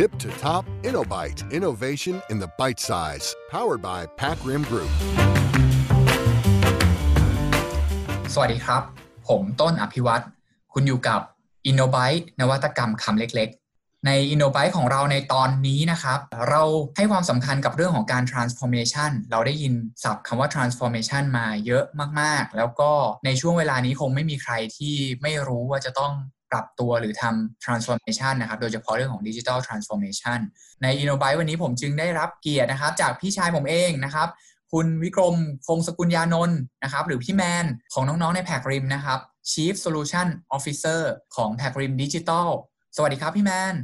[0.00, 1.52] Tip to top InnoBite.
[1.52, 3.36] Innovation in the bite size.
[3.50, 4.90] Powered by Pac Rim Group.
[8.34, 8.82] สวัสดีครับ
[9.28, 10.24] ผมต้นอภิวัตร
[10.72, 11.20] คุณอยู่กับ
[11.70, 16.18] InnoBite นวัตกรรมคำเล็กๆ ใน InnoBite ของเราในตอนนี้นะครับ
[16.48, 16.62] เรา
[16.96, 21.84] ให้ความสำคัญกับเรื่องของการ transformation เราได้ยินศัพท์คำว่า transformation มาเยอะ
[22.20, 22.90] มากๆ แล้วก็
[23.24, 26.12] ในช่วงเวลานี้คงไม่มีใครที่ไม่รู้ว่าจะต้อง
[26.52, 30.38] ปรับตัวหรือทำ transformation นะครับ โดยเฉพาะเรื่องของ digital transformation
[30.82, 34.28] ใน InnoBite วันนี้ผมจึงได้รับเกียรตินะครับ จากพี่ชายผมเองนะครับ
[34.72, 39.18] คุณวิกรมคงสกุลยานนท์นะครับ หรือพี่แมนของน้องๆในแพกริมนะครับ
[39.50, 40.26] Chief Solution
[40.56, 41.00] Officer
[41.36, 42.48] ของแพกริมดิจิทัล
[42.96, 43.74] สวัสดีครับพี่แมน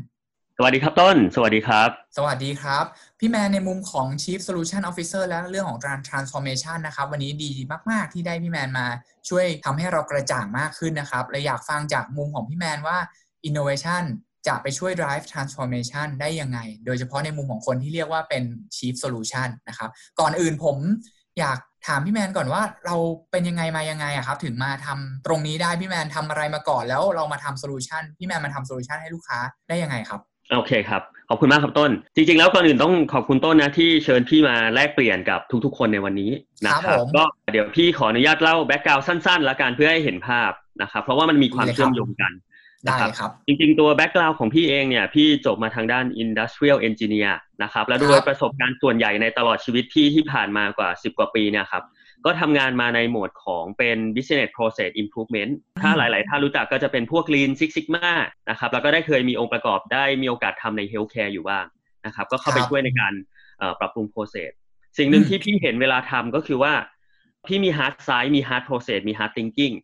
[0.61, 2.85] สวัสดีครับต้น สวัสดีครับ สวัสดีครับ
[3.21, 7.51] พี่แมนในมุมของ Chief Solution Officer และเรื่องของการ transformation นะครับ วันนี้ดี
[7.91, 8.87] มาก ๆ ที่ได้พี่แมนมา
[9.29, 12.98] ช่วยทำให้เรากระจ่างมากขึ้นนะครับเลยอยากฟังจากมุมของพี่แมนว่า
[13.48, 14.05] innovation
[14.47, 18.45] จะไปช่วย drive transformation ได้ยังไง โดยเฉพาะในมุมของคนที่เรียกว่าเป็น
[18.77, 20.77] chief solution นะครับ ก่อนอื่นผม
[21.39, 22.97] อยากถามพี่แมนก่อนว่าเรา
[23.31, 29.39] เป็นยังไงมายังไงอะครับ ถึงมาทำตรงนี้ได้พี่แมนทำอะไรมาก่อนแล้วเรามาทำ solution พี่แมนมาทำ solution ให้ลูกค้า
[29.70, 30.23] ได้ยังไงครับ
[30.57, 36.31] โอเคครับ ขอบคุณมากครับต้น จริง ๆ แล้วก่อนอื่นต้องขอบคุณต้นนะที่เชิญพี่มาแลกเปลี่ยนกับทุกๆ คนในวันนี้
[36.67, 40.51] นะครับครับผมก็เดี๋ยวพี่ขออนุญาตเล่า background สั้นๆ ละกันเพื่อให้เห็นภาพ
[40.83, 42.33] นะครับ เพราะว่ามันมีความดีเลยครับเชื่อมโยงกัน
[42.85, 47.33] ได้นะครับครับ จริงๆ ตัว background ของพี่เองเนี่ย พี่จบมาทางด้าน Industrial Engineer
[47.63, 51.83] นะครับ และโดยครับประสบการณ์ส่วนใหญ่ในตลอดชีวิตที่ที่ผ่านมากว่า 10 กว่าปีเนี่ยครับ
[52.27, 58.11] ก็ทำงานมาในโหมดของเป็น business process improvement ถ้าหลายๆท่านรู้จักก็จะเป็นพวก lean six sigma
[58.50, 61.64] นะครับแล้วก็ได้เคยมีองค์ประกอบได้มีโอกาสทำใน healthcare อยู่บ้าง
[62.06, 63.12] นะครับ ก็เข้าไปครับช่วยในการ
[63.58, 64.50] เอ่อปรับปรุง process
[64.98, 66.72] สิ่งหนึ่งอืมที่พี่เห็นเวลาทำก็คือว่า
[67.46, 69.74] พี่มี hard side มี hard process มี hard thinking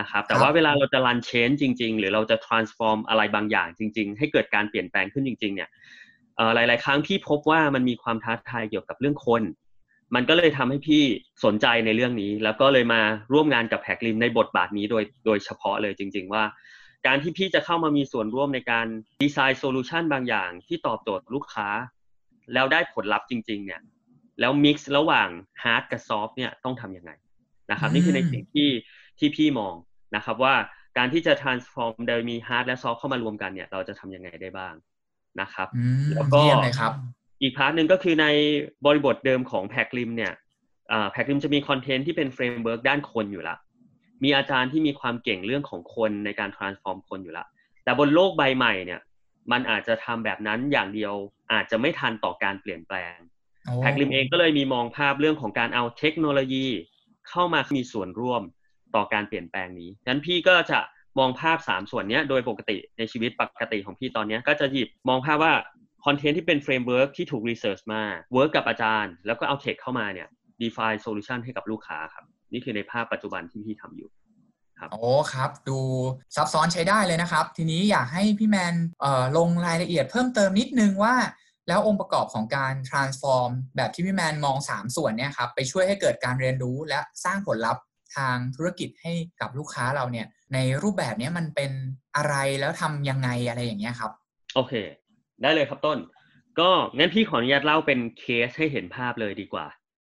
[0.00, 5.68] นะครับแต่ว่าเวลาเราจะ run change จริง ๆ หรือเราจะ transform อะไรบางอย่างจริง ๆ ให้เกิดการเปลี่ยนแปลงขึ้นจริง ๆ เนี่ย
[6.36, 9.42] เอ่อหลาย ๆ ครั้งพี่พบว่ามันมีความท้าทายเกี่ยวกับเรื่องคน
[10.14, 11.02] มันก็เลยทำให้พี่
[11.44, 13.00] สนใจในเรื่องนี้ แล้วก็เลยมา
[13.32, 16.44] ร่วมงานกับแพกลิมในบทบาทนี้โดยโดยเฉพาะเลยจริง ๆ ว่า
[17.06, 18.86] การที่พี่จะเข้ามามีส่วนร่วมในการ
[19.22, 21.68] design solution บางอย่างที่ตอบโจทย์ลูกค้า
[22.52, 23.80] แล้วได้ผลลัพธ์จริง ๆ เนี่ย
[24.40, 25.28] แล้ว mix ระหว่าง
[25.62, 27.10] hard กับ soft เนี่ยต้องทำยังไง
[27.70, 28.68] นะครับอืมนี่คือในสิ่งที่
[29.18, 29.74] ที่พี่มอง
[30.16, 30.54] นะครับว่า
[30.98, 34.74] การที่จะ transform โดยมี hard และ soft เข้ามารวมกันเนี่ย เราจะทำยังไงได้บ้าง
[35.40, 36.92] นะครับอืมแล้วก็เยี่ยมเลยครับ
[37.42, 38.26] อีก part หนึ่งก็คือใน
[38.86, 40.32] บริบทเดิมของ PacRim เนี่ย
[41.12, 43.56] PacRim จะมี content ที่เป็น framework ด้านคนอยู่ละ
[44.24, 47.46] มีอาจารย์ที่มีความเก่งเรื่องของคนในการ transform คนอยู่ละ
[47.84, 49.00] แต่บนโลกใบใหม่เนี่ย
[49.52, 51.14] มันอาจจะทำแบบนั้นอย่างเดียว
[51.52, 53.16] อาจจะไม่ทันต่อการเปลี่ยนแปลง
[53.64, 56.66] โอ้ PacRim เองก็เลยมีมองภาพเรื่องของการเอาเทคโนโลยี
[57.28, 58.42] เข้ามามีส่วนร่วม
[58.94, 60.78] ต่อการเปลี่ยนแปลงนี้ฉะนั้นพี่ก็จะ
[61.18, 65.52] มองภาพ 3 ส่วนเนี้ยโดยปกติในชีวิตปกติของพี่ตอนเนี้ยก็จะหยิบมองภาพว่า
[66.06, 68.02] content ที่เป็น framework ที่ถูก research มา
[68.32, 70.28] work กับอาจารย์ แล้วก็เอา tech เข้ามาเนี่ย
[70.62, 74.10] define solution ให้กับลูกค้าครับ นี่คือในภาพปัจจุบันที่พี่ทำอยู่
[74.92, 75.78] โอ้ครับ ดู
[76.36, 81.14] ซับซ้อนใช้ได้เลยนะครับ ทีนี้อยากให้พี่แมนเอ่อลงรายละเอียดเพิ่มเติมนิดนึงว่า
[81.68, 87.82] แล้วองค์ประกอบของการ transform แบบที่พี่แมนมอง 3 ส่วนเนี่ยครับไปช่วยให้เกิดการเรียนรู้และสร้างผลลัพธ์
[88.16, 91.70] ทางธุรกิจให้กับลูกค้าเราเนี่ย ในรูปแบบเนี้ยมันเป็น
[92.16, 94.12] อะไรแล้วทำยังไงอะไรอย่างเงี้ยครับ
[94.54, 94.72] โอเค
[95.42, 95.98] ได้เลยครับต้น
[96.60, 99.66] ก็งั้นพี่ขออนุญาตเล่าเป็นเคสให้เห็นภาพเลยดีกว่า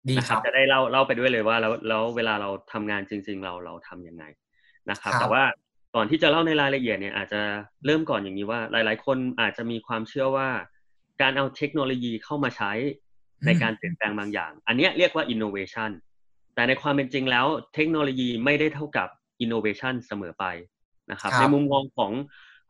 [0.09, 4.23] ดีนะคครัรับบจะได้เล่าเล่าไปด้วยเลยว่าแล้วแล้วเวลาเราทำงานจริง ๆ เราเราทำยังไง
[4.89, 5.43] นะครับครับ แต่ว่า
[5.95, 7.41] ก่อนที่จะเล่าในรายละเอียดเนี่ยอาจจะ
[7.85, 10.49] เริ่มก่อนอย่างนี้ว่า หลาย ๆ คนอาจจะมีความเชื่อว่า
[11.21, 12.71] การเอาเทคโนโลยีเข้ามาใช้
[13.45, 15.91] ในการเปลี่ยนแปลงบางอย่าง อันเนี้ยเรียกว่า innovation
[16.55, 17.45] แต่ในความเป็นจริงแล้ว
[17.75, 19.07] เทคโนโลยีไม่ได้เท่ากับ
[19.43, 20.45] innovation เสมอไป
[21.11, 22.11] นะครับครับในมุมมองของ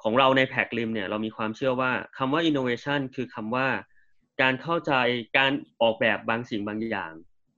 [0.03, 3.67] ของเราใน PacRim เนี่ยเรามีความเชื่อว่าคำว่า innovation คือคำว่า
[4.41, 4.93] การเข้าใจ
[5.37, 7.11] การออกแบบบางสิ่งบางอย่าง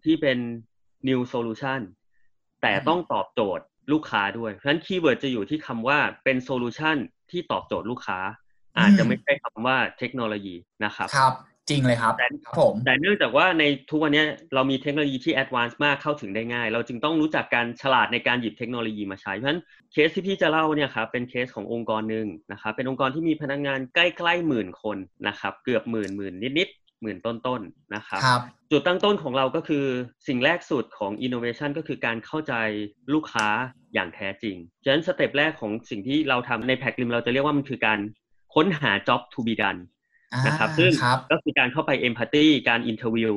[0.03, 0.37] ที่เป็น
[1.07, 1.79] new solution
[2.61, 6.97] แต่ต้องตอบโจทย์ลูกค้าด้วย เพราะฉะนั้น keyword จะอยู่ที่คำว่าเป็น solution
[7.31, 8.19] ที่ตอบโจทย์ลูกค้า
[8.77, 10.55] อาจจะไม่ใช่คำว่าเทคโนโลยี
[10.85, 11.33] นะครับครับ
[11.69, 24.97] จริงเลยครับแต่ครับผมแต่เนื่องจากว่าในทุกวันเนี้ยเรามีเทคโนโลยีที่ advance มากเข้าถึงได้ง่าย เราจึงต้องรู้จักการฉลาดในการหยิบเทคโนโลยีมาใช้เพราะฉะนั้นเคสที่พี่จะเล่าเนี่ยครับเป็นเคสขององค์กรหนึ่งนะครับเป็นองค์กรที่มีพนักงานใกล้ๆหมื่นคน
[25.27, 28.41] นะครับเกือบหมื่นหมื่นนิดๆหมื่นต้นๆนะครับครับ
[28.71, 29.85] จุดตั้งต้นของเราก็คือ
[30.27, 32.53] สิ่งแรกสุดของ innovation ก็คือการเข้าใจ
[33.13, 33.47] ลูกค้า
[33.93, 37.99] อย่างแท้จริงฉะนั้นสเต็ปแรกของสิ่งที่เราทำในแพ็กลิมเราจะเรียกว่ามันคือการ
[38.55, 39.79] ค้นหา job to be done
[40.45, 43.33] นะครับอ่าซึ่งครับก็คือการเข้าไป empathy การ interview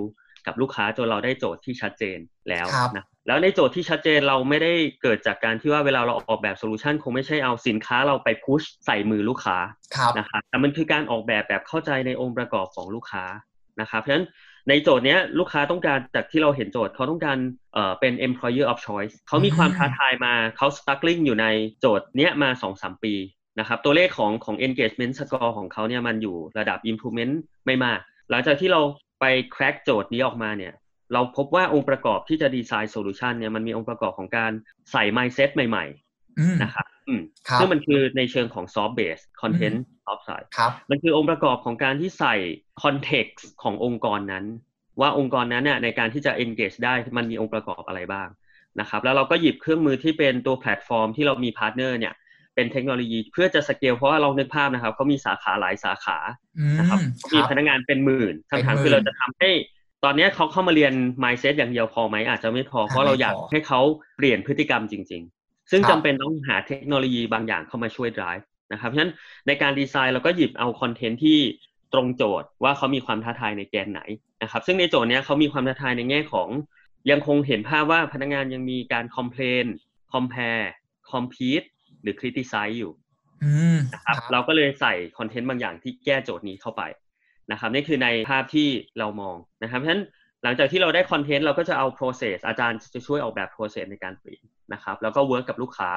[0.47, 2.19] กับลูกค้าจนเราได้โจทย์ที่ชัดเจน
[2.49, 9.59] แล้วครับนะแล้วในโจทย์ที่ชัดเจนเราไม่ได้เกิดจากการที่ว่าเวลาเราออกแบบโซลูชันคงไม่ใช่เอาสินค้าเราไปพุชใส่มือลูกค้า
[9.97, 13.25] ครับนะครับแต่มันคือการออกแบบแบบเข้าใจในองค์ประกอบของลูกค้า
[13.81, 14.27] นะครับเพราะฉะนั้น
[14.69, 17.39] ในโจทย์เนี้ยลูกค้าต้องการจากที่เราเห็นโจทย์เขาต้องการ
[17.75, 21.47] เอ่อเป็น employer of choice เขามีความท้าทายมาเขา struggling อยู่ใน
[21.81, 23.15] โจทย์เนี้ยมา 2-3 ปี
[23.59, 27.35] นะครับตัวเลขของของ engagement score ของเขาเนี่ยมันอยู่ระดับ improvement
[27.67, 27.99] ไม่มาก
[28.31, 28.81] หลังจากที่เรา
[29.21, 29.25] ไป
[29.55, 30.75] crack โจทย์นี้ออกมาเนี่ย
[31.13, 34.53] เราพบว่าองค์ประกอบที่จะ design solution เนี่ยมันมีองค์ประกอบของการ
[34.93, 35.85] ใส่ mindset ใหม่
[36.39, 42.35] อืมๆนะครับอืมครับซึ่งมันคือในเชิงของ soft base content soft side ครับมันคือองค์ประกอบของการที่ใส่
[42.83, 44.45] context ขององค์กรนั้น
[45.01, 48.29] ว่าองค์กรนั้นเนี่ยในการที่จะ engage ได้มันมีองค์ประกอบอะไรบ้าง
[48.81, 52.15] นะครับ แล้วเราก็หยิบเครื่องมือที่เป็นตัวแพลตฟอร์มที่เรามี partner เนี่ย
[52.59, 56.19] เป็นเทคโนโลยีเพื่อจะสเกลเพราะว่าเรานึกภาพนะครับเขามีสาขาหลายสาขา
[56.59, 59.51] อืมนะครับคมีรับพนักงานเป็นหมื่นเป็นคำถามหมื่นคือเราจะทำให้
[60.05, 63.81] ตอนเนี้ยเขาเข้ามาเรียน mindset อย่างเดียวพอไหมอาจจะไม่พอเพราะเราอยากไม่พอให้เขา
[64.17, 69.13] เปลี่ยนพฤติกรรมจริง ๆ ซึ่งครับจำเป็นต้องหาเทคโนโลยีบางอย่างเข้ามาช่วย drive นะครับเพราะฉะนั้น
[69.47, 71.39] ในการดีไซน์เราก็หยิบเอาคอนเทนต์ที่
[71.93, 74.01] ตรงโจทย์ว่าเขามีความท้าทายในแกนไหน
[74.43, 76.49] นะครับ ซึ่งในโจทย์เนี้ยเขามีความท้าทายในแง่ของ
[77.11, 79.67] ยังคงเห็นภาพว่าพนักงานยังมีการ complain
[80.13, 80.67] compare
[81.11, 81.67] compete
[82.03, 82.93] หรือ criticize อยู่
[83.45, 86.83] อืมนะครับเราก็เลยใส่ content บางอย่างที่แก้โจทย์นี้เข้าไป
[87.53, 88.69] นะครับนี่คือในภาพที่
[88.99, 90.03] เรามองนะครับเพราะฉะนั้น
[90.43, 95.91] หลังจากที่เราได้ content เราก็จะเอา process อาจารย์จะช่วยออกแบบ process ในการเปลี่ยนนะครับ แล้วก็ work กับลูกค้า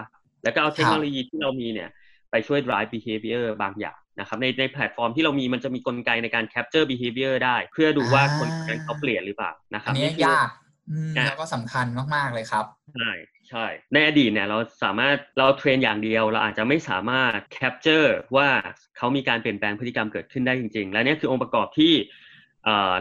[0.43, 1.89] แล้วก็เอาเทคโนโลยีที่เรามีเนี่ย
[2.31, 10.49] ไปช่วย drive behavior บางอย่างนะครับในในแพลตฟอร์มที่เรามีมันจะมีกลไกในการ capture behavior ได้ เพื่อดูว่าคนคนนั้นเขาเปลี่ยนหรือเปล่านะครับอันนี้คือยาก
[10.91, 12.65] อืมอะแล้วก็สำคัญมาก ๆ เลยครับ
[12.95, 13.11] ใช่
[13.51, 18.49] ใช่ ในอดีตเนี่ยเราสามารถเรา train อย่างเดียว เราอาจจะไม่สามารถ capture ว่า
[18.97, 21.93] เขามีการเปลี่ยนแปลงพฤติกรรมเกิดขึ้นได้จริง ๆ และนี่คือองค์ประกอบที่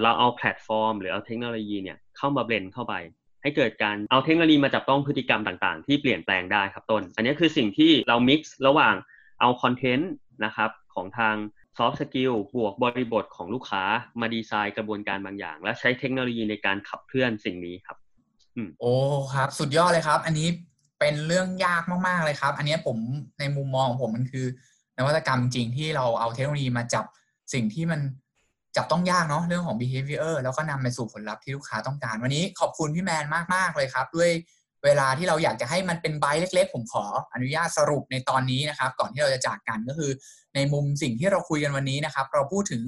[0.03, 2.95] เราเอาแพลตฟอร์ม หรือเอาเทคโนโลยีเนี่ยเข้ามา blend เข้าไป
[3.43, 8.95] ให้เกิดการเอาเทคโนโลยีมาจับต้องพฤติกรรมต่างๆ ที่เปลี่ยนแปลงได้ครับต้น อันนี้คือสิ่งที่เรา mix ระหว่าง
[9.41, 10.13] เอา content
[10.45, 11.35] นะครับของทาง
[11.77, 13.83] soft skill บวกบริบทของลูกค้า
[14.21, 17.99] มาดีไซน์กระบวนการบางอย่าง และใช้เทคโนโลยีในการขับเคลื่อนสิ่งนี้ครับ
[18.81, 18.95] โอ้
[19.35, 20.49] ครับ สุดยอดเลยครับ อันนี้
[21.01, 22.97] เป็นเรื่องยากมากๆเลยครับ อันนี้ผม
[23.39, 24.47] ในมุมมองของผมมันคือ
[24.99, 27.05] นวัตกรรมจริงที่เราเอาเทคโนโลยีมาจับ
[27.53, 28.01] สิ่งที่มัน
[28.77, 33.25] จับต้องยากเนาะเรื่องของ behavior แล้วก็นำไปสู่ผลลัพธ์ที่ลูกค้าต้องการ วันนี้ขอบคุณพี่แมน
[33.55, 34.31] มากๆเลยครับ ด้วย
[34.85, 37.05] เวลาที่เราอยากจะให้มันเป็นไบต์เล็ก ๆ ผมขอ
[37.35, 40.11] อนุญาตสรุปในตอนนี้นะครับ ก่อนที่เราจะจากกันก็คือ
[40.55, 42.83] ในมุมสิ่งที่เราคุยกันวันนี้นะครับ เราพูดถึง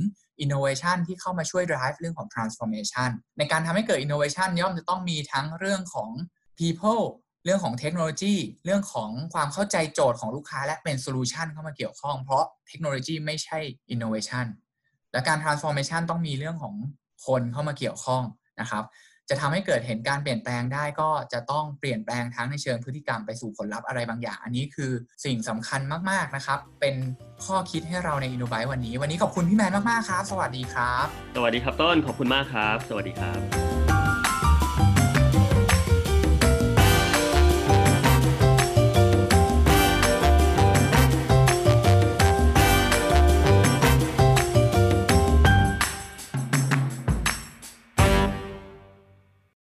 [0.44, 6.10] innovation ที่เข้ามาช่วย drive เรื่องของ transformation ในการทำให้เกิด innovation ย่อมจะต้องมีทั้งเรื่องของ
[6.58, 7.04] people
[7.44, 8.34] เรื่องของเทคโนโลยี
[8.64, 13.58] เรื่องของความเข้าใจโจทย์ของลูกค้าและเป็น solution เข้ามาเกี่ยวข้อง เพราะเทคโนโลยีไม่ใช่
[13.90, 14.46] อินโนเวชัน
[15.12, 16.74] และการ transformation ต้องมีเรื่องของ
[17.26, 18.22] คนเข้ามาเกี่ยวข้อง
[18.60, 18.84] นะครับ
[19.32, 24.90] จะทำให้เกิดเห็นการเปลี่ยนแปลงได้ก็จะต้องเปลี่ยนแปลงทั้งในเชิงพฤติกรรมไปสู่ผลลัพธ์อะไรบางอย่าง อันนี้คือ
[25.24, 25.80] สิ่งสำคัญ
[26.10, 26.94] มากๆนะครับ เป็น
[27.44, 31.06] ข้อคิดให้เราในอินโนบายวันนี้ วันนี้ขอบคุณพี่แมนมากๆครับ สวัสดีครับ
[31.36, 33.71] สวัสดีครับต้นขอบคุณมากครับ สวัสดีครับ